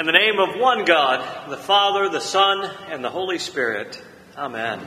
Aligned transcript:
In 0.00 0.06
the 0.06 0.12
name 0.12 0.38
of 0.38 0.58
one 0.58 0.86
God, 0.86 1.50
the 1.50 1.58
Father, 1.58 2.08
the 2.08 2.22
Son, 2.22 2.64
and 2.88 3.04
the 3.04 3.10
Holy 3.10 3.38
Spirit. 3.38 4.02
Amen. 4.34 4.80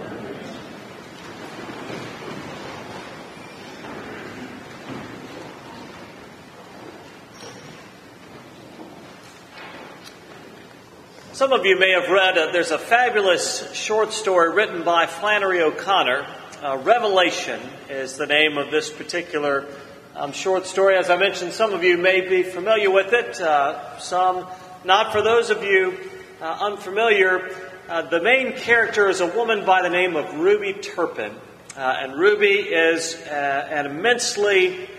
Some 11.33 11.53
of 11.53 11.63
you 11.63 11.77
may 11.77 11.91
have 11.91 12.09
read, 12.09 12.35
uh, 12.35 12.51
there's 12.51 12.71
a 12.71 12.79
fabulous 12.79 13.71
short 13.75 14.13
story 14.13 14.51
written 14.51 14.81
by 14.81 15.05
Flannery 15.05 15.61
O'Connor. 15.61 16.25
Uh, 16.63 16.79
Revelation 16.81 17.61
is 17.87 18.17
the 18.17 18.25
name 18.25 18.57
of 18.57 18.71
this 18.71 18.89
particular 18.89 19.67
um, 20.15 20.31
short 20.31 20.65
story. 20.65 20.97
As 20.97 21.11
I 21.11 21.17
mentioned, 21.17 21.53
some 21.53 21.71
of 21.75 21.83
you 21.83 21.99
may 21.99 22.27
be 22.27 22.41
familiar 22.41 22.89
with 22.89 23.13
it, 23.13 23.39
uh, 23.39 23.99
some 23.99 24.47
not. 24.85 25.11
For 25.11 25.21
those 25.21 25.49
of 25.49 25.63
you 25.63 25.97
uh, 26.41 26.57
unfamiliar, 26.61 27.49
uh, 27.87 28.01
the 28.01 28.21
main 28.21 28.53
character 28.53 29.07
is 29.09 29.21
a 29.21 29.27
woman 29.27 29.65
by 29.65 29.81
the 29.81 29.89
name 29.89 30.15
of 30.15 30.33
Ruby 30.35 30.73
Turpin. 30.73 31.33
Uh, 31.77 31.97
and 32.01 32.19
Ruby 32.19 32.59
is 32.59 33.15
an 33.29 33.85
immensely 33.85 34.89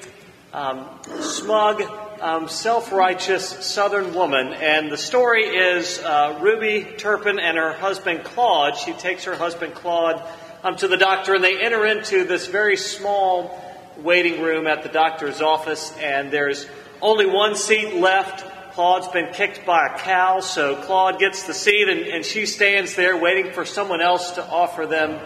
um, 0.55 0.89
smug, 1.21 1.83
um, 2.21 2.49
self 2.49 2.93
righteous 2.93 3.47
Southern 3.67 4.15
woman. 4.15 4.55
And 4.55 4.91
the 4.91 4.97
story 4.97 5.45
is 5.45 5.99
uh, 5.99 6.39
Ruby 6.41 6.87
Turpin 6.97 7.39
and 7.39 7.59
her 7.59 7.73
husband 7.75 8.25
Claude. 8.25 8.77
She 8.77 8.93
takes 8.93 9.25
her 9.25 9.37
husband 9.37 9.75
Claude 9.75 10.23
um, 10.63 10.77
to 10.77 10.89
the 10.89 10.97
doctor, 10.97 11.35
and 11.35 11.45
they 11.45 11.61
enter 11.61 11.85
into 11.85 12.25
this 12.25 12.47
very 12.47 12.77
small 12.77 13.61
waiting 13.99 14.41
room 14.41 14.67
at 14.67 14.83
the 14.83 14.89
doctor's 14.89 15.43
office, 15.43 15.95
and 15.99 16.31
there's 16.31 16.67
only 17.03 17.27
one 17.27 17.55
seat 17.55 17.97
left. 17.97 18.54
Claude's 18.75 19.07
been 19.07 19.33
kicked 19.33 19.65
by 19.65 19.87
a 19.87 19.99
cow, 20.01 20.41
so 20.41 20.75
Claude 20.75 21.21
gets 21.21 21.45
the 21.45 21.55
seat, 21.55 21.89
and, 21.89 22.01
and 22.01 22.25
she 22.25 22.45
stands 22.45 22.97
there 22.97 23.17
waiting 23.17 23.53
for 23.53 23.65
someone 23.65 24.01
else 24.01 24.33
to 24.33 24.45
offer 24.45 24.85
them, 24.85 25.21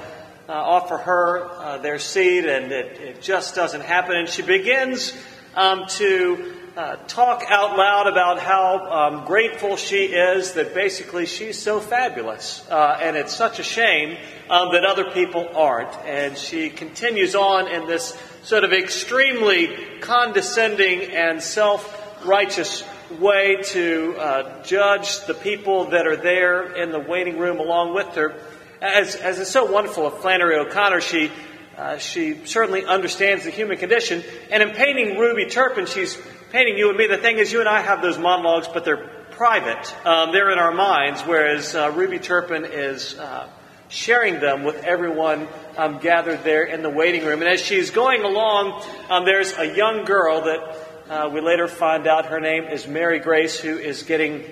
uh, 0.46 0.52
offer 0.52 0.98
her 0.98 1.50
uh, 1.52 1.78
their 1.78 1.98
seat, 1.98 2.44
and 2.44 2.70
it, 2.70 3.00
it, 3.00 3.22
just 3.22 3.54
doesn't 3.54 3.80
happen. 3.80 4.16
And 4.16 4.28
she 4.28 4.42
begins 4.42 5.14
um, 5.54 5.86
to 5.92 6.56
uh, 6.76 6.96
talk 7.06 7.42
out 7.48 7.78
loud 7.78 8.06
about 8.06 8.38
how 8.38 8.90
um, 8.90 9.24
grateful 9.24 9.76
she 9.76 10.04
is 10.04 10.52
that 10.52 10.74
basically 10.74 11.24
she's 11.24 11.58
so 11.58 11.80
fabulous. 11.80 12.62
Uh, 12.68 12.98
and 13.00 13.16
it's 13.16 13.34
such 13.34 13.60
a 13.60 13.64
shame 13.64 14.18
um, 14.50 14.72
that 14.72 14.84
other 14.84 15.10
people 15.12 15.48
aren't. 15.54 15.94
And 16.04 16.36
she 16.36 16.68
continues 16.68 17.34
on 17.34 17.66
in 17.66 17.86
this 17.86 18.14
sort 18.42 18.64
of 18.64 18.74
extremely 18.74 19.74
condescending 20.00 21.00
and 21.12 21.42
self 21.42 21.94
righteous 22.26 22.84
way 23.14 23.56
to 23.62 24.16
uh, 24.18 24.62
judge 24.62 25.24
the 25.26 25.34
people 25.34 25.86
that 25.86 26.06
are 26.06 26.16
there 26.16 26.74
in 26.76 26.90
the 26.90 26.98
waiting 26.98 27.38
room 27.38 27.58
along 27.58 27.94
with 27.94 28.14
her. 28.14 28.34
As, 28.80 29.16
as 29.16 29.38
is 29.38 29.48
so 29.48 29.70
wonderful 29.70 30.06
of 30.06 30.20
Flannery 30.20 30.56
O'Connor, 30.56 31.00
she 31.00 31.30
uh, 31.76 31.96
she 31.96 32.44
certainly 32.44 32.84
understands 32.84 33.44
the 33.44 33.50
human 33.50 33.78
condition. 33.78 34.24
And 34.50 34.64
in 34.64 34.70
painting 34.70 35.16
Ruby 35.16 35.46
Turpin, 35.46 35.86
she's 35.86 36.18
painting 36.50 36.76
you 36.76 36.88
and 36.88 36.98
me. 36.98 37.06
The 37.06 37.18
thing 37.18 37.38
is, 37.38 37.52
you 37.52 37.60
and 37.60 37.68
I 37.68 37.80
have 37.80 38.02
those 38.02 38.18
monologues, 38.18 38.66
but 38.66 38.84
they're 38.84 39.06
private. 39.30 39.94
Um, 40.04 40.32
they're 40.32 40.50
in 40.50 40.58
our 40.58 40.72
minds, 40.72 41.22
whereas 41.22 41.76
uh, 41.76 41.92
Ruby 41.94 42.18
Turpin 42.18 42.64
is 42.64 43.16
uh, 43.16 43.48
sharing 43.88 44.40
them 44.40 44.64
with 44.64 44.82
everyone 44.82 45.46
um, 45.76 45.98
gathered 45.98 46.42
there 46.42 46.64
in 46.64 46.82
the 46.82 46.90
waiting 46.90 47.24
room. 47.24 47.42
And 47.42 47.48
as 47.48 47.60
she's 47.60 47.90
going 47.90 48.24
along, 48.24 48.82
um, 49.08 49.24
there's 49.24 49.56
a 49.56 49.76
young 49.76 50.04
girl 50.04 50.42
that 50.42 50.87
uh, 51.08 51.30
we 51.32 51.40
later 51.40 51.68
find 51.68 52.06
out 52.06 52.26
her 52.26 52.38
name 52.38 52.64
is 52.64 52.86
Mary 52.86 53.18
Grace, 53.18 53.58
who 53.58 53.78
is 53.78 54.02
getting 54.02 54.44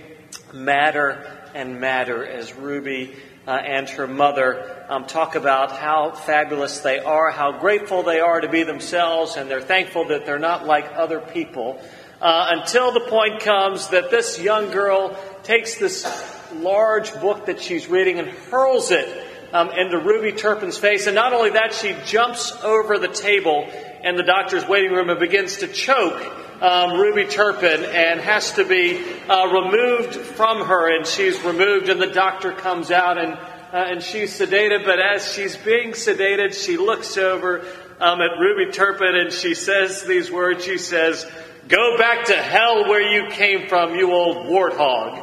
madder 0.55 1.31
and 1.55 1.81
madder 1.81 2.25
as 2.25 2.55
Ruby 2.55 3.15
uh, 3.47 3.51
and 3.51 3.87
her 3.91 4.07
mother 4.07 4.87
um, 4.89 5.07
talk 5.07 5.35
about 5.35 5.73
how 5.73 6.13
fabulous 6.13 6.81
they 6.81 6.99
are, 6.99 7.31
how 7.31 7.53
grateful 7.53 8.03
they 8.03 8.21
are 8.21 8.41
to 8.41 8.49
be 8.49 8.63
themselves, 8.63 9.37
and 9.37 9.51
they're 9.51 9.61
thankful 9.61 10.09
that 10.09 10.25
they're 10.25 10.39
not 10.39 10.65
like 10.65 10.91
other 10.95 11.21
people. 11.21 11.79
Uh, 12.23 12.47
until 12.53 12.91
the 12.91 13.01
point 13.01 13.41
comes 13.41 13.89
that 13.89 14.11
this 14.11 14.41
young 14.41 14.71
girl 14.71 15.15
takes 15.43 15.77
this 15.77 16.07
large 16.55 17.13
book 17.21 17.47
that 17.47 17.61
she's 17.61 17.87
reading 17.87 18.19
and 18.19 18.29
hurls 18.29 18.91
it 18.91 19.27
um, 19.53 19.69
into 19.73 19.99
Ruby 19.99 20.33
Turpin's 20.33 20.79
face. 20.79 21.07
And 21.07 21.15
not 21.15 21.35
only 21.35 21.51
that, 21.51 21.75
she 21.75 21.95
jumps 22.07 22.51
over 22.65 22.99
the 22.99 23.09
table 23.09 23.69
in 24.03 24.17
the 24.17 24.23
doctor's 24.23 24.67
waiting 24.67 24.93
room 24.93 25.11
and 25.11 25.21
begins 25.21 25.59
to 25.59 25.69
choke 25.69 26.45
um, 26.61 26.99
Ruby 26.99 27.27
Turpin 27.27 27.85
and 27.85 28.21
has 28.21 28.53
to 28.53 28.65
be 28.65 29.05
uh, 29.29 29.47
removed 29.49 30.15
from 30.15 30.65
her. 30.67 30.97
And 30.97 31.07
she's 31.07 31.41
removed, 31.43 31.89
and 31.89 32.01
the 32.01 32.07
doctor 32.07 32.53
comes 32.53 32.91
out 32.91 33.19
and 33.19 33.35
uh, 33.35 33.85
and 33.91 34.03
she's 34.03 34.39
sedated. 34.39 34.85
But 34.85 35.01
as 35.01 35.33
she's 35.33 35.57
being 35.57 35.93
sedated, 35.93 36.55
she 36.55 36.77
looks 36.77 37.17
over 37.17 37.61
um, 38.01 38.21
at 38.21 38.39
Ruby 38.39 38.73
Turpin 38.73 39.15
and 39.15 39.33
she 39.33 39.55
says 39.55 40.03
these 40.05 40.31
words. 40.31 40.65
She 40.65 40.79
says, 40.79 41.27
"Go 41.69 41.99
back 41.99 42.27
to 42.27 42.37
hell 42.37 42.89
where 42.89 43.03
you 43.03 43.31
came 43.31 43.69
from, 43.69 43.95
you 43.95 44.13
old 44.13 44.47
warthog." 44.47 45.23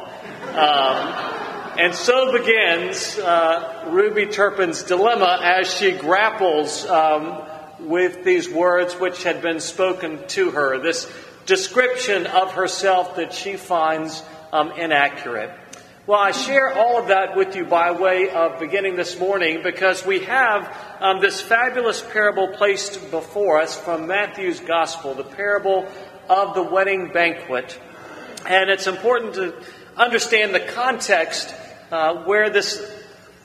Um, 0.54 1.34
and 1.76 1.92
so 1.92 2.30
begins 2.30 3.18
uh, 3.18 3.86
Ruby 3.88 4.26
Turpin's 4.26 4.84
dilemma 4.84 5.40
as 5.42 5.74
she 5.74 5.90
grapples 5.90 6.86
um, 6.86 7.42
with 7.84 8.24
these 8.24 8.48
words 8.48 8.94
which 8.94 9.22
had 9.22 9.42
been 9.42 9.60
spoken 9.60 10.26
to 10.28 10.50
her, 10.50 10.78
this 10.78 11.10
description 11.46 12.26
of 12.26 12.52
herself 12.52 13.16
that 13.16 13.32
she 13.32 13.56
finds 13.56 14.22
um, 14.52 14.72
inaccurate. 14.72 15.50
Well, 16.06 16.20
I 16.20 16.32
share 16.32 16.72
all 16.72 16.98
of 17.00 17.08
that 17.08 17.34
with 17.34 17.56
you 17.56 17.64
by 17.64 17.92
way 17.92 18.28
of 18.28 18.58
beginning 18.58 18.96
this 18.96 19.18
morning 19.18 19.62
because 19.62 20.04
we 20.04 20.20
have 20.20 20.70
um, 21.00 21.20
this 21.20 21.40
fabulous 21.40 22.02
parable 22.02 22.48
placed 22.48 23.10
before 23.10 23.60
us 23.60 23.78
from 23.78 24.06
Matthew's 24.06 24.60
Gospel, 24.60 25.14
the 25.14 25.24
parable 25.24 25.86
of 26.28 26.54
the 26.54 26.62
wedding 26.62 27.10
banquet. 27.12 27.78
And 28.46 28.68
it's 28.68 28.86
important 28.86 29.34
to 29.34 29.54
understand 29.96 30.54
the 30.54 30.60
context 30.60 31.54
uh, 31.90 32.24
where 32.24 32.50
this 32.50 32.82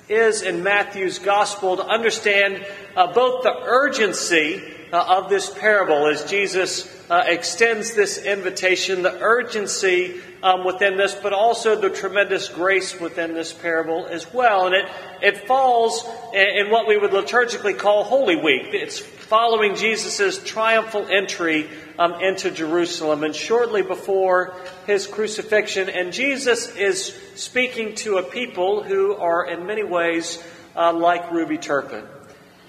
is 0.09 0.41
in 0.41 0.63
Matthew's 0.63 1.19
gospel 1.19 1.77
to 1.77 1.85
understand 1.85 2.66
uh, 3.00 3.08
both 3.14 3.44
the 3.44 3.56
urgency 3.64 4.62
uh, 4.92 5.20
of 5.20 5.30
this 5.30 5.50
parable 5.50 6.08
as 6.08 6.26
Jesus 6.26 6.86
uh, 7.10 7.24
extends 7.28 7.94
this 7.94 8.18
invitation, 8.18 9.04
the 9.04 9.22
urgency 9.22 10.20
um, 10.44 10.66
within 10.66 10.98
this, 10.98 11.16
but 11.16 11.32
also 11.32 11.80
the 11.80 11.90
tremendous 11.90 12.50
grace 12.50 13.00
within 13.00 13.34
this 13.34 13.54
parable 13.54 14.06
as 14.08 14.32
well. 14.34 14.66
And 14.66 14.76
it, 14.76 14.86
it 15.22 15.48
falls 15.48 16.04
in 16.34 16.70
what 16.70 16.88
we 16.88 16.98
would 16.98 17.12
liturgically 17.12 17.78
call 17.78 18.04
Holy 18.04 18.36
Week. 18.36 18.74
It's 18.74 19.00
following 19.00 19.76
Jesus' 19.76 20.44
triumphal 20.44 21.08
entry 21.10 21.70
um, 21.98 22.16
into 22.16 22.52
Jerusalem 22.52 23.24
and 23.24 23.34
shortly 23.34 23.81
before 23.81 24.56
his 24.88 25.08
crucifixion. 25.08 25.88
And 25.88 26.12
Jesus 26.12 26.76
is 26.76 27.18
speaking 27.36 27.96
to 27.96 28.18
a 28.18 28.24
people 28.24 28.84
who 28.84 29.16
are 29.16 29.46
in 29.46 29.66
many 29.66 29.84
ways 29.84 30.44
uh, 30.76 30.92
like 30.92 31.31
Ruby 31.31 31.58
Turpin. 31.58 32.04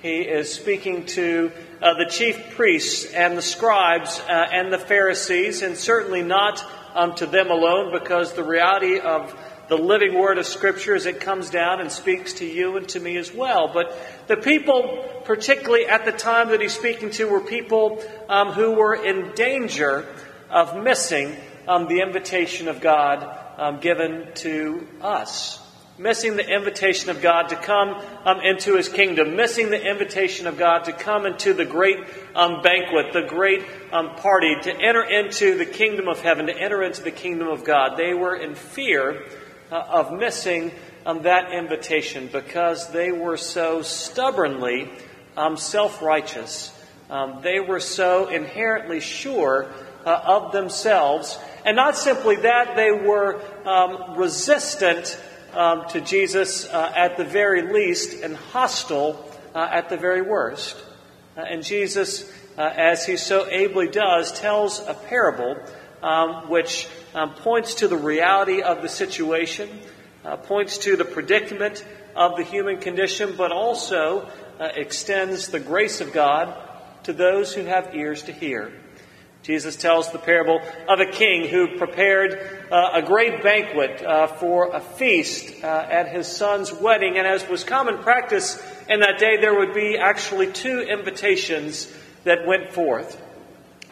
He 0.02 0.20
is 0.22 0.50
speaking 0.50 1.04
to 1.06 1.52
uh, 1.82 1.92
the 1.92 2.06
chief 2.06 2.56
priests 2.56 3.12
and 3.12 3.36
the 3.36 3.42
scribes 3.42 4.18
uh, 4.20 4.48
and 4.50 4.72
the 4.72 4.78
Pharisees, 4.78 5.60
and 5.60 5.76
certainly 5.76 6.22
not 6.22 6.64
um, 6.94 7.14
to 7.16 7.26
them 7.26 7.50
alone, 7.50 7.92
because 7.92 8.32
the 8.32 8.42
reality 8.42 8.98
of 8.98 9.38
the 9.68 9.76
living 9.76 10.18
word 10.18 10.38
of 10.38 10.46
Scripture 10.46 10.94
as 10.94 11.04
it 11.04 11.20
comes 11.20 11.50
down 11.50 11.82
and 11.82 11.92
speaks 11.92 12.32
to 12.34 12.46
you 12.46 12.78
and 12.78 12.88
to 12.88 12.98
me 12.98 13.18
as 13.18 13.34
well. 13.34 13.70
But 13.74 13.94
the 14.26 14.38
people, 14.38 15.22
particularly 15.26 15.86
at 15.86 16.06
the 16.06 16.12
time 16.12 16.48
that 16.48 16.62
he's 16.62 16.72
speaking 16.72 17.10
to, 17.10 17.28
were 17.28 17.42
people 17.42 18.02
um, 18.30 18.52
who 18.52 18.72
were 18.72 18.94
in 18.94 19.32
danger 19.34 20.06
of 20.48 20.82
missing 20.82 21.36
um, 21.68 21.88
the 21.88 22.00
invitation 22.00 22.68
of 22.68 22.80
God 22.80 23.38
um, 23.58 23.80
given 23.80 24.28
to 24.36 24.88
us. 25.02 25.59
Missing 26.00 26.36
the 26.36 26.48
invitation 26.48 27.10
of 27.10 27.20
God 27.20 27.50
to 27.50 27.56
come 27.56 27.90
um, 28.24 28.40
into 28.40 28.74
his 28.74 28.88
kingdom, 28.88 29.36
missing 29.36 29.68
the 29.68 29.90
invitation 29.90 30.46
of 30.46 30.56
God 30.56 30.84
to 30.84 30.94
come 30.94 31.26
into 31.26 31.52
the 31.52 31.66
great 31.66 31.98
um, 32.34 32.62
banquet, 32.62 33.12
the 33.12 33.26
great 33.28 33.66
um, 33.92 34.14
party, 34.14 34.56
to 34.62 34.72
enter 34.72 35.02
into 35.02 35.58
the 35.58 35.66
kingdom 35.66 36.08
of 36.08 36.18
heaven, 36.22 36.46
to 36.46 36.58
enter 36.58 36.82
into 36.82 37.02
the 37.02 37.10
kingdom 37.10 37.48
of 37.48 37.64
God. 37.64 37.98
They 37.98 38.14
were 38.14 38.34
in 38.34 38.54
fear 38.54 39.26
uh, 39.70 39.74
of 39.74 40.10
missing 40.10 40.72
um, 41.04 41.24
that 41.24 41.52
invitation 41.52 42.30
because 42.32 42.90
they 42.92 43.12
were 43.12 43.36
so 43.36 43.82
stubbornly 43.82 44.90
um, 45.36 45.58
self 45.58 46.00
righteous. 46.00 46.72
Um, 47.10 47.42
they 47.42 47.60
were 47.60 47.80
so 47.80 48.28
inherently 48.28 49.00
sure 49.00 49.70
uh, 50.06 50.18
of 50.24 50.52
themselves. 50.52 51.38
And 51.66 51.76
not 51.76 51.94
simply 51.94 52.36
that, 52.36 52.74
they 52.74 52.90
were 52.90 53.42
resistant 54.16 55.20
um, 55.54 55.88
to 55.90 56.00
Jesus 56.00 56.66
uh, 56.66 56.92
at 56.94 57.16
the 57.16 57.24
very 57.24 57.72
least 57.72 58.22
and 58.22 58.36
hostile 58.36 59.28
uh, 59.54 59.68
at 59.70 59.88
the 59.88 59.96
very 59.96 60.22
worst. 60.22 60.76
Uh, 61.36 61.42
and 61.42 61.62
Jesus, 61.62 62.30
uh, 62.58 62.62
as 62.62 63.06
he 63.06 63.16
so 63.16 63.48
ably 63.50 63.88
does, 63.88 64.32
tells 64.38 64.80
a 64.86 64.94
parable 64.94 65.56
um, 66.02 66.48
which 66.48 66.88
um, 67.14 67.34
points 67.34 67.74
to 67.74 67.88
the 67.88 67.96
reality 67.96 68.62
of 68.62 68.82
the 68.82 68.88
situation, 68.88 69.68
uh, 70.24 70.36
points 70.36 70.78
to 70.78 70.96
the 70.96 71.04
predicament 71.04 71.84
of 72.14 72.36
the 72.36 72.42
human 72.42 72.78
condition, 72.78 73.34
but 73.36 73.52
also 73.52 74.28
uh, 74.58 74.68
extends 74.74 75.48
the 75.48 75.60
grace 75.60 76.00
of 76.00 76.12
God 76.12 76.54
to 77.04 77.12
those 77.12 77.54
who 77.54 77.64
have 77.64 77.94
ears 77.94 78.22
to 78.24 78.32
hear. 78.32 78.72
Jesus 79.42 79.74
tells 79.76 80.12
the 80.12 80.18
parable 80.18 80.60
of 80.86 81.00
a 81.00 81.06
king 81.06 81.48
who 81.48 81.78
prepared 81.78 82.68
uh, 82.70 82.90
a 82.94 83.02
great 83.02 83.42
banquet 83.42 84.02
uh, 84.04 84.26
for 84.26 84.74
a 84.74 84.80
feast 84.80 85.64
uh, 85.64 85.66
at 85.66 86.08
his 86.08 86.26
son's 86.26 86.72
wedding. 86.72 87.16
And 87.16 87.26
as 87.26 87.48
was 87.48 87.64
common 87.64 87.98
practice 87.98 88.62
in 88.88 89.00
that 89.00 89.18
day, 89.18 89.38
there 89.40 89.58
would 89.58 89.72
be 89.72 89.96
actually 89.96 90.52
two 90.52 90.80
invitations 90.80 91.90
that 92.24 92.46
went 92.46 92.72
forth. 92.72 93.20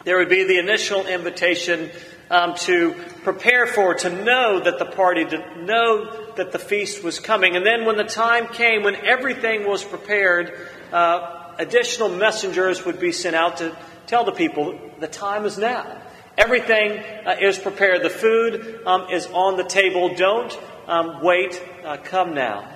There 0.05 0.19
would 0.19 0.29
be 0.29 0.43
the 0.43 0.59
initial 0.59 1.07
invitation 1.07 1.89
um, 2.29 2.53
to 2.57 2.93
prepare 3.23 3.65
for, 3.65 3.95
to 3.95 4.09
know 4.09 4.59
that 4.59 4.77
the 4.77 4.85
party, 4.85 5.25
to 5.25 5.63
know 5.63 6.33
that 6.35 6.51
the 6.51 6.59
feast 6.59 7.03
was 7.03 7.19
coming. 7.19 7.55
And 7.55 7.65
then 7.65 7.85
when 7.85 7.97
the 7.97 8.03
time 8.03 8.47
came, 8.47 8.83
when 8.83 8.95
everything 8.95 9.67
was 9.67 9.83
prepared, 9.83 10.69
uh, 10.93 11.53
additional 11.57 12.09
messengers 12.09 12.85
would 12.85 12.99
be 12.99 13.11
sent 13.11 13.35
out 13.35 13.57
to 13.57 13.75
tell 14.09 14.23
the 14.23 14.31
people 14.31 14.75
the 14.99 15.07
time 15.07 15.45
is 15.45 15.59
now. 15.59 16.01
Everything 16.35 16.97
uh, 17.27 17.35
is 17.39 17.59
prepared. 17.59 18.01
The 18.01 18.09
food 18.09 18.81
um, 18.87 19.11
is 19.11 19.27
on 19.27 19.55
the 19.55 19.63
table. 19.63 20.15
Don't 20.15 20.57
um, 20.87 21.21
wait. 21.21 21.61
Uh, 21.85 21.97
come 21.97 22.33
now. 22.33 22.67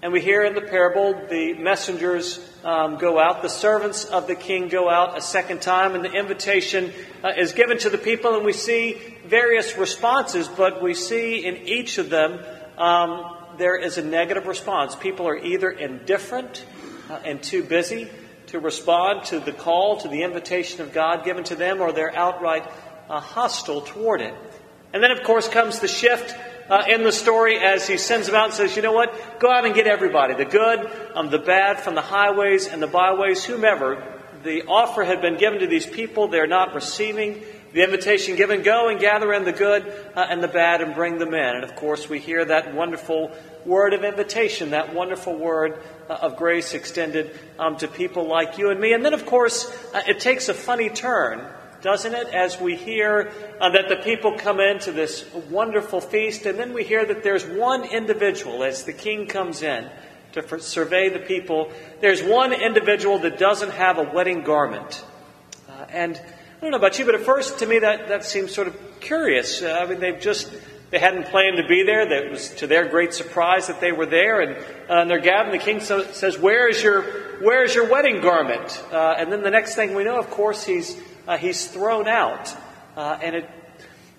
And 0.00 0.10
we 0.14 0.22
hear 0.22 0.42
in 0.42 0.54
the 0.54 0.62
parable 0.62 1.26
the 1.28 1.52
messengers 1.52 2.40
um, 2.64 2.96
go 2.96 3.20
out, 3.20 3.42
the 3.42 3.50
servants 3.50 4.06
of 4.06 4.26
the 4.26 4.34
king 4.34 4.68
go 4.68 4.88
out 4.88 5.18
a 5.18 5.20
second 5.20 5.60
time, 5.60 5.94
and 5.94 6.02
the 6.02 6.12
invitation 6.12 6.94
uh, 7.22 7.32
is 7.36 7.52
given 7.52 7.76
to 7.80 7.90
the 7.90 7.98
people, 7.98 8.34
and 8.34 8.44
we 8.46 8.54
see 8.54 8.96
various 9.26 9.76
responses, 9.76 10.48
but 10.48 10.82
we 10.82 10.94
see 10.94 11.44
in 11.44 11.58
each 11.66 11.98
of 11.98 12.08
them 12.08 12.40
um, 12.78 13.36
there 13.58 13.76
is 13.76 13.98
a 13.98 14.02
negative 14.02 14.46
response. 14.46 14.96
People 14.96 15.28
are 15.28 15.36
either 15.36 15.70
indifferent 15.70 16.64
uh, 17.10 17.20
and 17.22 17.42
too 17.42 17.62
busy 17.62 18.08
to 18.50 18.60
respond 18.60 19.24
to 19.24 19.40
the 19.40 19.52
call, 19.52 19.98
to 19.98 20.08
the 20.08 20.22
invitation 20.22 20.80
of 20.80 20.92
God 20.92 21.24
given 21.24 21.44
to 21.44 21.54
them, 21.54 21.80
or 21.80 21.92
they're 21.92 22.14
outright 22.14 22.64
uh, 23.08 23.20
hostile 23.20 23.80
toward 23.80 24.20
it. 24.20 24.34
And 24.92 25.02
then, 25.02 25.12
of 25.12 25.22
course, 25.22 25.48
comes 25.48 25.78
the 25.78 25.88
shift 25.88 26.34
uh, 26.68 26.84
in 26.88 27.04
the 27.04 27.12
story 27.12 27.58
as 27.58 27.86
he 27.86 27.96
sends 27.96 28.26
them 28.26 28.36
out 28.36 28.46
and 28.46 28.54
says, 28.54 28.76
you 28.76 28.82
know 28.82 28.92
what? 28.92 29.40
Go 29.40 29.50
out 29.50 29.64
and 29.64 29.74
get 29.74 29.86
everybody 29.86 30.34
the 30.34 30.44
good, 30.44 30.90
um, 31.14 31.30
the 31.30 31.38
bad, 31.38 31.80
from 31.80 31.94
the 31.94 32.02
highways 32.02 32.66
and 32.66 32.82
the 32.82 32.86
byways, 32.86 33.44
whomever. 33.44 34.02
The 34.42 34.62
offer 34.62 35.04
had 35.04 35.20
been 35.20 35.36
given 35.36 35.60
to 35.60 35.66
these 35.66 35.86
people. 35.86 36.28
They're 36.28 36.46
not 36.46 36.74
receiving 36.74 37.42
the 37.72 37.84
invitation 37.84 38.36
given. 38.36 38.62
Go 38.62 38.88
and 38.88 39.00
gather 39.00 39.32
in 39.32 39.44
the 39.44 39.52
good 39.52 39.86
uh, 40.14 40.26
and 40.28 40.42
the 40.42 40.48
bad 40.48 40.80
and 40.80 40.94
bring 40.94 41.18
them 41.18 41.34
in. 41.34 41.56
And 41.56 41.64
of 41.64 41.76
course, 41.76 42.08
we 42.08 42.18
hear 42.18 42.44
that 42.44 42.74
wonderful 42.74 43.30
word 43.64 43.94
of 43.94 44.04
invitation, 44.04 44.70
that 44.70 44.94
wonderful 44.94 45.36
word 45.36 45.80
uh, 46.08 46.14
of 46.14 46.36
grace 46.36 46.74
extended 46.74 47.38
um, 47.58 47.76
to 47.76 47.88
people 47.88 48.26
like 48.26 48.58
you 48.58 48.70
and 48.70 48.80
me. 48.80 48.92
And 48.92 49.04
then, 49.04 49.14
of 49.14 49.26
course, 49.26 49.70
uh, 49.94 50.02
it 50.08 50.20
takes 50.20 50.48
a 50.48 50.54
funny 50.54 50.88
turn, 50.88 51.46
doesn't 51.82 52.14
it, 52.14 52.28
as 52.28 52.60
we 52.60 52.76
hear 52.76 53.32
uh, 53.60 53.70
that 53.70 53.88
the 53.88 53.96
people 53.96 54.36
come 54.38 54.60
into 54.60 54.92
this 54.92 55.24
wonderful 55.50 56.00
feast, 56.00 56.46
and 56.46 56.58
then 56.58 56.72
we 56.72 56.84
hear 56.84 57.04
that 57.04 57.22
there's 57.22 57.46
one 57.46 57.84
individual 57.84 58.64
as 58.64 58.84
the 58.84 58.92
king 58.92 59.26
comes 59.26 59.62
in 59.62 59.88
to 60.32 60.60
survey 60.60 61.08
the 61.08 61.18
people. 61.18 61.72
There's 62.00 62.22
one 62.22 62.52
individual 62.52 63.18
that 63.20 63.38
doesn't 63.38 63.72
have 63.72 63.98
a 63.98 64.04
wedding 64.04 64.42
garment. 64.42 65.04
Uh, 65.68 65.86
and 65.90 66.20
I 66.60 66.64
don't 66.64 66.72
know 66.72 66.76
about 66.76 66.98
you, 66.98 67.06
but 67.06 67.14
at 67.14 67.22
first, 67.22 67.60
to 67.60 67.66
me, 67.66 67.78
that, 67.78 68.08
that 68.08 68.22
seems 68.22 68.52
sort 68.52 68.68
of 68.68 68.76
curious. 69.00 69.62
Uh, 69.62 69.78
I 69.80 69.86
mean, 69.86 69.98
they've 69.98 70.20
just 70.20 70.52
they 70.90 70.98
hadn't 70.98 71.28
planned 71.28 71.56
to 71.56 71.66
be 71.66 71.84
there. 71.84 72.06
That 72.06 72.30
was 72.30 72.50
to 72.56 72.66
their 72.66 72.86
great 72.86 73.14
surprise 73.14 73.68
that 73.68 73.80
they 73.80 73.92
were 73.92 74.04
there, 74.04 74.42
and, 74.42 74.56
uh, 74.90 75.00
and 75.00 75.10
they're 75.10 75.20
gathered. 75.20 75.54
The 75.54 75.64
king 75.64 75.80
so, 75.80 76.04
says, 76.12 76.38
"Where 76.38 76.68
is 76.68 76.82
your 76.82 77.00
Where 77.40 77.64
is 77.64 77.74
your 77.74 77.88
wedding 77.88 78.20
garment?" 78.20 78.84
Uh, 78.92 79.14
and 79.16 79.32
then 79.32 79.42
the 79.42 79.50
next 79.50 79.74
thing 79.74 79.94
we 79.94 80.04
know, 80.04 80.18
of 80.18 80.28
course, 80.28 80.62
he's 80.62 81.00
uh, 81.26 81.38
he's 81.38 81.66
thrown 81.66 82.06
out. 82.06 82.54
Uh, 82.94 83.18
and 83.22 83.36
it, 83.36 83.50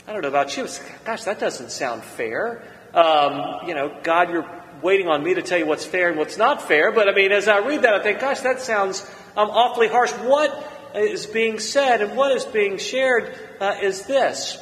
I 0.07 0.13
don't 0.13 0.23
know 0.23 0.29
about 0.29 0.57
you. 0.57 0.67
Gosh, 1.05 1.25
that 1.25 1.39
doesn't 1.39 1.69
sound 1.69 2.03
fair. 2.03 2.63
Um, 2.95 3.67
you 3.67 3.75
know, 3.75 3.95
God, 4.01 4.31
you're 4.31 4.49
waiting 4.81 5.07
on 5.07 5.23
me 5.23 5.35
to 5.35 5.43
tell 5.43 5.59
you 5.59 5.67
what's 5.67 5.85
fair 5.85 6.09
and 6.09 6.17
what's 6.17 6.37
not 6.37 6.63
fair. 6.63 6.91
But 6.91 7.07
I 7.07 7.13
mean, 7.13 7.31
as 7.31 7.47
I 7.47 7.59
read 7.59 7.83
that, 7.83 7.93
I 7.93 8.01
think, 8.01 8.19
gosh, 8.19 8.39
that 8.39 8.61
sounds 8.61 9.07
um, 9.37 9.51
awfully 9.51 9.89
harsh. 9.89 10.11
What 10.11 10.49
is 10.95 11.25
being 11.25 11.59
said 11.59 12.01
and 12.01 12.17
what 12.17 12.31
is 12.31 12.45
being 12.45 12.77
shared 12.77 13.35
uh, 13.59 13.77
is 13.81 14.05
this 14.05 14.57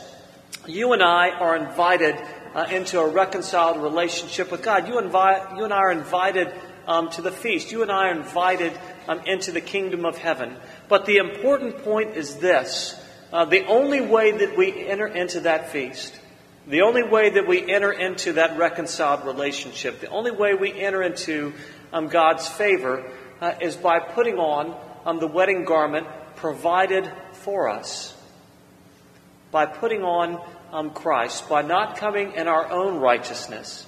you 0.68 0.94
and 0.94 1.02
I 1.02 1.31
are 1.31 1.56
invited 1.56 2.16
uh, 2.54 2.68
into 2.72 3.00
a 3.00 3.08
reconciled 3.08 3.81
relationship 3.81 4.52
with 4.52 4.62
God. 4.62 4.88
You, 4.88 4.94
you 4.94 5.00
and 5.00 5.74
I 5.74 5.78
are 5.78 5.92
invited 5.92 6.52
um, 6.88 7.10
to 7.12 7.22
the 7.22 7.31
feast. 7.31 7.72
You 7.72 7.81
and 7.81 7.92
I 7.92 8.10
are 8.10 8.12
invited 8.12 8.78
um, 9.08 9.22
into 9.26 9.52
the 9.52 9.62
kingdom 9.62 10.06
of 10.06 10.18
heaven. 10.18 10.56
But 10.88 11.06
the 11.06 11.18
important 11.18 11.84
point 11.84 12.16
is 12.16 12.36
this 12.38 13.00
uh, 13.31 13.46
the 13.46 13.66
only 13.68 14.02
way 14.02 14.31
that 14.31 14.58
we 14.58 14.88
enter 14.88 15.08
into 15.08 15.42
that 15.42 15.70
feast, 15.70 16.20
the 16.68 16.81
only 16.81 17.04
way 17.04 17.30
that 17.30 17.48
we 17.48 17.72
enter 17.72 17.92
into 17.92 18.34
that 18.34 18.58
reconciled 18.58 19.26
relationship, 19.26 20.00
the 20.02 20.10
only 20.10 20.31
way 20.31 20.56
we 20.56 20.74
enter 20.74 21.04
into 21.04 21.54
um, 21.94 22.08
God's 22.08 22.48
favor 22.48 23.12
uh, 23.40 23.54
is 23.62 23.76
by 23.76 24.00
putting 24.00 24.38
on 24.38 24.76
um, 25.06 25.19
the 25.19 25.28
wedding 25.28 25.66
garment 25.66 26.07
provided 26.36 27.12
for 27.34 27.69
us 27.69 28.16
by 29.51 29.66
putting 29.66 30.04
on 30.04 30.42
um, 30.72 30.92
Christ, 30.92 31.50
by 31.50 31.62
not 31.62 31.98
coming 31.98 32.34
in 32.34 32.48
our 32.48 32.72
own 32.72 33.00
righteousness, 33.00 33.86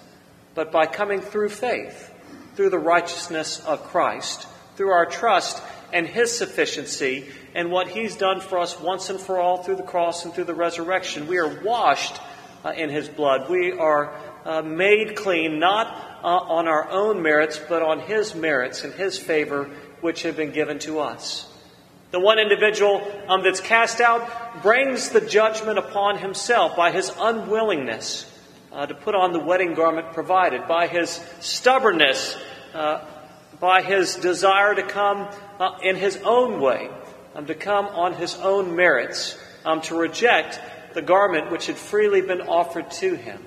but 0.56 0.72
by 0.72 0.86
coming 0.86 1.22
through 1.22 1.50
faith, 1.50 2.12
through 2.56 2.70
the 2.70 2.80
righteousness 2.80 3.60
of 3.60 3.84
Christ, 3.84 4.48
through 4.76 4.92
our 4.92 5.06
trust 5.06 5.62
and 5.94 6.08
His 6.08 6.36
sufficiency 6.36 7.28
and 7.54 7.72
what 7.72 7.88
He's 7.88 8.16
done 8.16 8.40
for 8.40 8.60
us 8.60 8.80
once 8.80 9.10
and 9.10 9.20
for 9.20 9.40
all 9.40 9.64
through 9.64 9.76
the 9.76 9.84
cross 9.84 10.26
and 10.26 10.34
through 10.34 10.46
the 10.46 10.56
resurrection. 10.56 11.28
We 11.28 11.38
are 11.38 11.62
washed 11.62 12.20
uh, 12.66 12.70
in 12.70 12.90
His 12.90 13.08
blood. 13.08 13.50
We 13.50 13.74
are 13.74 14.16
uh, 14.46 14.62
made 14.62 15.16
clean, 15.16 15.60
not 15.60 15.88
uh, 16.24 16.28
on 16.28 16.68
our 16.68 16.90
own 16.90 17.22
merits, 17.22 17.60
but 17.60 17.82
on 17.82 18.00
His 18.00 18.34
merits 18.34 18.84
and 18.84 18.94
His 18.94 19.18
favor, 19.18 19.70
which 20.02 20.24
have 20.24 20.36
been 20.36 20.52
given 20.52 20.80
to 20.80 21.00
us. 21.00 21.48
The 22.12 22.20
one 22.20 22.40
individual 22.40 23.02
um, 23.30 23.42
that's 23.42 23.62
cast 23.62 24.02
out 24.02 24.62
brings 24.62 25.10
the 25.10 25.22
judgment 25.22 25.80
upon 25.80 26.18
himself 26.18 26.76
by 26.76 26.92
his 26.92 27.10
unwillingness 27.18 28.30
uh, 28.74 28.86
to 28.86 28.94
put 28.94 29.16
on 29.16 29.32
the 29.32 29.40
wedding 29.40 29.76
garment 29.76 30.12
provided, 30.14 30.68
by 30.68 30.88
his 30.88 31.24
stubbornness, 31.40 32.38
uh, 32.74 33.06
by 33.62 33.82
his 33.82 34.16
desire 34.16 34.76
to 34.76 34.84
come 34.84 35.30
uh, 35.60 35.78
in 35.84 35.96
his 35.96 36.18
own 36.26 36.60
way, 36.60 36.90
um, 37.34 37.46
to 37.46 37.56
come 37.56 37.88
on 37.88 38.14
his 38.14 38.36
own 38.36 38.76
merits, 38.76 39.38
um, 39.64 39.80
to 39.82 39.96
reject 39.96 40.60
the 40.94 41.02
garment 41.02 41.50
which 41.50 41.68
had 41.68 41.78
freely 41.78 42.20
been 42.22 42.42
offered 42.42 42.92
to 42.92 43.16
him. 43.16 43.42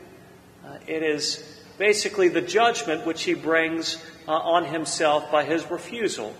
Uh, 0.64 0.78
it 0.86 1.02
is 1.02 1.62
basically 1.76 2.28
the 2.28 2.40
judgment 2.40 3.04
which 3.06 3.24
he 3.24 3.34
brings 3.34 4.02
uh, 4.26 4.32
on 4.32 4.64
himself 4.64 5.30
by 5.30 5.44
his 5.44 5.70
refusal 5.70 6.34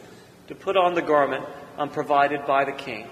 to 0.49 0.55
put 0.55 0.77
on 0.77 0.95
the 0.95 1.03
garment 1.03 1.45
um, 1.79 1.91
provided 1.91 2.45
by 2.47 2.65
the 2.65 2.73
King, 2.73 3.07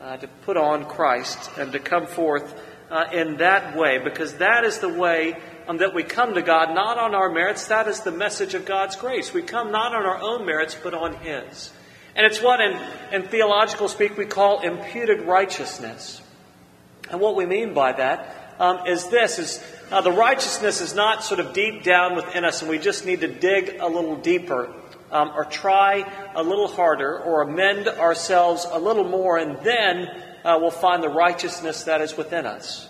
uh, 0.00 0.16
to 0.16 0.28
put 0.44 0.56
on 0.56 0.84
Christ 0.84 1.50
and 1.58 1.72
to 1.72 1.78
come 1.78 2.06
forth 2.06 2.54
uh, 2.90 3.06
in 3.12 3.38
that 3.38 3.76
way, 3.76 3.98
because 3.98 4.34
that 4.34 4.64
is 4.64 4.78
the 4.78 4.88
way 4.88 5.36
um, 5.66 5.78
that 5.78 5.94
we 5.94 6.02
come 6.02 6.34
to 6.34 6.42
God, 6.42 6.74
not 6.74 6.98
on 6.98 7.14
our 7.14 7.30
merits. 7.30 7.66
That 7.66 7.88
is 7.88 8.00
the 8.00 8.12
message 8.12 8.54
of 8.54 8.64
God's 8.64 8.96
grace. 8.96 9.34
We 9.34 9.42
come 9.42 9.72
not 9.72 9.94
on 9.94 10.04
our 10.04 10.20
own 10.20 10.46
merits, 10.46 10.76
but 10.80 10.94
on 10.94 11.14
His. 11.16 11.72
And 12.14 12.24
it's 12.24 12.40
what, 12.40 12.60
in, 12.60 12.80
in 13.12 13.28
theological 13.28 13.88
speak, 13.88 14.16
we 14.16 14.24
call 14.24 14.60
imputed 14.60 15.22
righteousness. 15.22 16.22
And 17.10 17.20
what 17.20 17.36
we 17.36 17.44
mean 17.44 17.74
by 17.74 17.92
that 17.92 18.54
um, 18.58 18.86
is 18.86 19.08
this: 19.08 19.38
is 19.38 19.62
uh, 19.90 20.00
the 20.00 20.12
righteousness 20.12 20.80
is 20.80 20.94
not 20.94 21.22
sort 21.24 21.40
of 21.40 21.52
deep 21.52 21.82
down 21.82 22.16
within 22.16 22.44
us, 22.44 22.62
and 22.62 22.70
we 22.70 22.78
just 22.78 23.04
need 23.04 23.20
to 23.20 23.28
dig 23.28 23.78
a 23.80 23.86
little 23.86 24.16
deeper 24.16 24.72
um, 25.10 25.32
or 25.34 25.44
try 25.44 26.04
a 26.34 26.42
little 26.42 26.68
harder 26.68 27.18
or 27.18 27.42
amend 27.42 27.88
ourselves 27.88 28.66
a 28.70 28.78
little 28.78 29.04
more, 29.04 29.38
and 29.38 29.58
then 29.64 30.08
uh, 30.44 30.58
we'll 30.60 30.70
find 30.70 31.02
the 31.02 31.08
righteousness 31.08 31.84
that 31.84 32.00
is 32.00 32.16
within 32.16 32.46
us. 32.46 32.88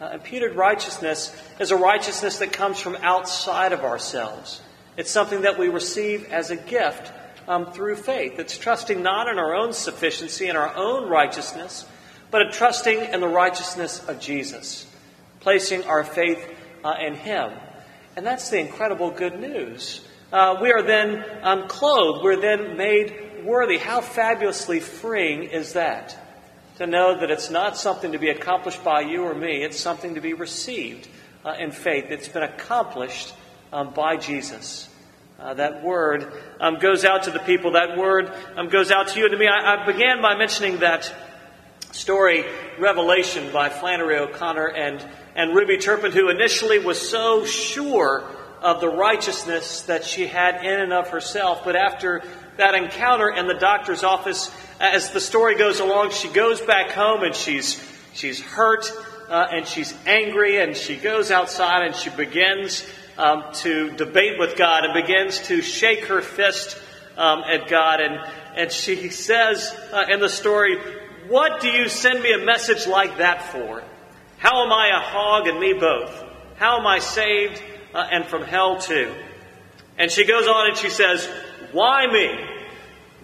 Uh, 0.00 0.10
imputed 0.12 0.54
righteousness 0.56 1.34
is 1.58 1.70
a 1.70 1.76
righteousness 1.76 2.38
that 2.38 2.52
comes 2.52 2.78
from 2.78 2.96
outside 2.96 3.72
of 3.72 3.80
ourselves. 3.80 4.60
It's 4.96 5.10
something 5.10 5.42
that 5.42 5.58
we 5.58 5.68
receive 5.68 6.24
as 6.30 6.50
a 6.50 6.56
gift 6.56 7.12
um, 7.48 7.72
through 7.72 7.96
faith. 7.96 8.38
It's 8.38 8.58
trusting 8.58 9.02
not 9.02 9.28
in 9.28 9.38
our 9.38 9.54
own 9.54 9.72
sufficiency 9.72 10.48
and 10.48 10.58
our 10.58 10.74
own 10.74 11.08
righteousness, 11.08 11.86
but 12.30 12.42
a 12.42 12.50
trusting 12.50 13.00
in 13.00 13.20
the 13.20 13.28
righteousness 13.28 14.06
of 14.08 14.20
Jesus, 14.20 14.86
placing 15.40 15.84
our 15.84 16.04
faith 16.04 16.46
uh, 16.84 16.94
in 17.00 17.14
Him. 17.14 17.52
And 18.16 18.26
that's 18.26 18.50
the 18.50 18.58
incredible 18.58 19.10
good 19.10 19.38
news 19.38 20.06
uh, 20.32 20.58
we 20.60 20.72
are 20.72 20.82
then 20.82 21.24
um, 21.42 21.68
clothed. 21.68 22.24
We're 22.24 22.40
then 22.40 22.76
made 22.76 23.44
worthy. 23.44 23.78
How 23.78 24.00
fabulously 24.00 24.80
freeing 24.80 25.44
is 25.44 25.74
that? 25.74 26.16
to 26.78 26.86
know 26.86 27.18
that 27.18 27.30
it's 27.30 27.50
not 27.50 27.76
something 27.76 28.12
to 28.12 28.18
be 28.18 28.28
accomplished 28.28 28.84
by 28.84 29.00
you 29.00 29.24
or 29.24 29.34
me, 29.34 29.62
it's 29.62 29.78
something 29.78 30.14
to 30.14 30.20
be 30.20 30.34
received 30.34 31.08
uh, 31.44 31.54
in 31.58 31.70
faith. 31.70 32.06
It's 32.10 32.28
been 32.28 32.42
accomplished 32.42 33.34
um, 33.72 33.92
by 33.94 34.16
Jesus. 34.16 34.88
Uh, 35.38 35.54
that 35.54 35.82
word 35.82 36.32
um, 36.60 36.78
goes 36.78 37.04
out 37.04 37.24
to 37.24 37.30
the 37.30 37.38
people. 37.40 37.72
That 37.72 37.96
word 37.96 38.30
um, 38.56 38.68
goes 38.68 38.90
out 38.90 39.08
to 39.08 39.18
you 39.18 39.26
and 39.26 39.32
to 39.32 39.38
me. 39.38 39.46
I, 39.46 39.82
I, 39.82 39.86
began 39.86 40.22
by 40.22 40.36
mentioning 40.36 40.78
that 40.78 41.12
story, 41.92 42.44
Revelation, 42.78 43.52
by 43.52 43.68
Flannery 43.68 44.18
O'Connor 44.18 44.68
and, 44.68 45.04
and 45.34 45.54
Ruby 45.54 45.78
Turpin, 45.78 46.12
who 46.12 46.28
initially 46.30 46.78
was 46.78 47.00
so 47.08 47.44
sure 47.44 48.24
of 48.66 48.80
the 48.80 48.88
righteousness 48.88 49.82
that 49.82 50.04
she 50.04 50.26
had 50.26 50.64
in 50.64 50.80
and 50.80 50.92
of 50.92 51.10
herself. 51.10 51.62
But 51.64 51.76
after 51.76 52.24
that 52.56 52.74
encounter 52.74 53.30
in 53.30 53.46
the 53.46 53.54
doctor's 53.54 54.02
office, 54.02 54.50
as 54.80 55.10
the 55.10 55.20
story 55.20 55.56
goes 55.56 55.78
along, 55.78 56.10
she 56.10 56.26
goes 56.26 56.60
back 56.60 56.90
home 56.90 57.22
and 57.22 57.32
she's, 57.32 57.80
she's 58.12 58.40
hurt 58.40 58.90
uh, 59.28 59.46
and 59.52 59.68
she's 59.68 59.94
angry 60.04 60.60
and 60.60 60.76
she 60.76 60.96
goes 60.96 61.30
outside 61.30 61.86
and 61.86 61.94
she 61.94 62.10
begins 62.10 62.84
um, 63.16 63.44
to 63.54 63.92
debate 63.92 64.36
with 64.36 64.56
God 64.56 64.84
and 64.84 64.92
begins 64.94 65.38
to 65.46 65.62
shake 65.62 66.06
her 66.06 66.20
fist 66.20 66.76
um, 67.16 67.44
at 67.48 67.68
God. 67.68 68.00
And, 68.00 68.18
and 68.56 68.72
she 68.72 69.10
says 69.10 69.78
uh, 69.92 70.06
in 70.08 70.18
the 70.18 70.28
story, 70.28 70.76
What 71.28 71.60
do 71.60 71.68
you 71.68 71.88
send 71.88 72.20
me 72.20 72.32
a 72.32 72.44
message 72.44 72.88
like 72.88 73.18
that 73.18 73.42
for? 73.52 73.84
How 74.38 74.64
am 74.64 74.72
I 74.72 74.88
a 74.88 75.00
hog 75.00 75.46
and 75.46 75.60
me 75.60 75.72
both? 75.72 76.24
How 76.56 76.80
am 76.80 76.86
I 76.88 76.98
saved 76.98 77.62
uh, 77.96 78.08
and 78.10 78.26
from 78.26 78.42
hell 78.42 78.78
too? 78.78 79.12
And 79.98 80.10
she 80.10 80.24
goes 80.24 80.46
on 80.46 80.68
and 80.68 80.76
she 80.76 80.90
says, 80.90 81.26
Why 81.72 82.06
me? 82.06 82.38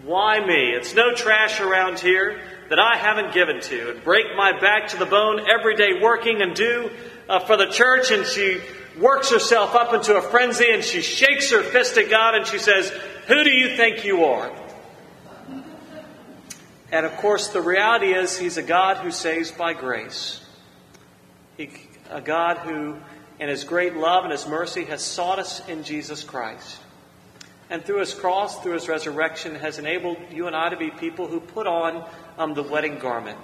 Why 0.04 0.40
me? 0.44 0.70
It's 0.70 0.94
no 0.94 1.14
trash 1.14 1.60
around 1.60 2.00
here 2.00 2.40
that 2.70 2.78
I 2.78 2.96
haven't 2.96 3.34
given 3.34 3.60
to, 3.60 3.90
and 3.90 4.02
break 4.02 4.24
my 4.34 4.58
back 4.58 4.88
to 4.88 4.96
the 4.96 5.06
bone 5.06 5.40
every 5.40 5.76
day 5.76 6.00
working 6.00 6.40
and 6.40 6.54
do 6.54 6.90
uh, 7.28 7.40
for 7.40 7.56
the 7.56 7.66
church. 7.66 8.10
And 8.10 8.26
she 8.26 8.60
works 8.98 9.30
herself 9.30 9.74
up 9.74 9.92
into 9.92 10.16
a 10.16 10.22
frenzy 10.22 10.72
and 10.72 10.82
she 10.82 11.02
shakes 11.02 11.50
her 11.50 11.62
fist 11.62 11.98
at 11.98 12.08
God 12.10 12.34
and 12.34 12.46
she 12.46 12.58
says, 12.58 12.88
Who 13.26 13.44
do 13.44 13.50
you 13.50 13.76
think 13.76 14.04
you 14.04 14.24
are? 14.24 14.50
And 16.90 17.06
of 17.06 17.16
course, 17.16 17.48
the 17.48 17.62
reality 17.62 18.12
is, 18.12 18.38
He's 18.38 18.58
a 18.58 18.62
God 18.62 18.98
who 18.98 19.10
saves 19.10 19.50
by 19.50 19.72
grace. 19.72 20.44
He, 21.56 21.70
a 22.10 22.20
God 22.20 22.58
who, 22.58 22.96
in 23.42 23.48
His 23.48 23.64
great 23.64 23.96
love 23.96 24.22
and 24.22 24.32
His 24.32 24.46
mercy, 24.46 24.84
has 24.84 25.02
sought 25.02 25.38
us 25.38 25.66
in 25.68 25.82
Jesus 25.82 26.22
Christ. 26.22 26.78
And 27.68 27.84
through 27.84 28.00
His 28.00 28.14
cross, 28.14 28.62
through 28.62 28.74
His 28.74 28.88
resurrection, 28.88 29.56
has 29.56 29.78
enabled 29.78 30.18
you 30.30 30.46
and 30.46 30.54
I 30.54 30.68
to 30.68 30.76
be 30.76 30.90
people 30.90 31.26
who 31.26 31.40
put 31.40 31.66
on 31.66 32.08
um, 32.38 32.54
the 32.54 32.62
wedding 32.62 32.98
garment, 32.98 33.38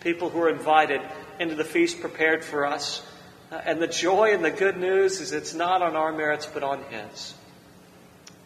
people 0.00 0.30
who 0.30 0.40
are 0.40 0.48
invited 0.48 1.02
into 1.38 1.54
the 1.54 1.64
feast 1.64 2.00
prepared 2.00 2.44
for 2.44 2.64
us 2.64 3.02
uh, 3.50 3.60
and 3.64 3.80
the 3.80 3.86
joy 3.86 4.34
and 4.34 4.44
the 4.44 4.50
good 4.50 4.76
news 4.76 5.20
is 5.20 5.32
it's 5.32 5.54
not 5.54 5.82
on 5.82 5.94
our 5.94 6.12
merits, 6.12 6.46
but 6.46 6.62
on 6.64 6.82
His. 6.90 7.34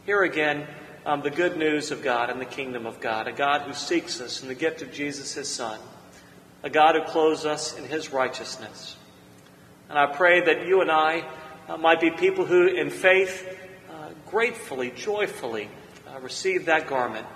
Here 0.05 0.23
again, 0.23 0.67
um, 1.07 1.23
the 1.23 1.31
good 1.31 1.57
news 1.57 1.91
of 1.91 2.03
God 2.03 2.29
and 2.29 2.41
the 2.41 2.47
kingdom 2.47 2.85
of 2.85 3.01
God, 3.01 3.27
a 3.27 3.33
God 3.33 3.63
who 3.63 3.73
seeks 3.73 4.21
us 4.21 4.43
in 4.43 4.49
the 4.49 4.55
gift 4.55 4.83
of 4.83 4.93
Jesus, 4.93 5.35
His 5.35 5.49
Son, 5.49 5.79
a 6.63 6.69
God 6.69 6.97
who 6.97 7.03
clothes 7.03 7.47
us 7.47 7.79
in 7.79 7.85
His 7.85 8.13
righteousness. 8.13 8.97
And 9.91 9.99
I 9.99 10.07
pray 10.07 10.41
that 10.43 10.69
you 10.69 10.83
and 10.83 10.91
I 10.91 11.25
uh, 11.69 11.77
might 11.77 12.01
be 12.01 12.13
people 12.13 12.47
who, 12.47 12.69
in 12.69 12.91
faith, 12.91 13.59
uh, 13.91 14.11
gratefully, 14.31 14.93
joyfully 14.93 15.69
uh, 16.09 16.21
receive 16.21 16.67
that 16.67 16.87
garment, 16.87 17.27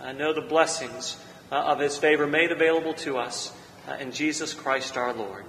and 0.00 0.18
know 0.18 0.32
the 0.32 0.40
blessings 0.40 1.18
uh, 1.52 1.56
of 1.56 1.80
His 1.80 1.98
favor 1.98 2.26
made 2.26 2.50
available 2.50 2.94
to 2.94 3.18
us 3.18 3.52
uh, 3.86 3.96
in 4.00 4.12
Jesus 4.12 4.54
Christ 4.54 4.96
our 4.96 5.12
Lord. 5.12 5.44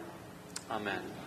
Amen. 0.70 1.19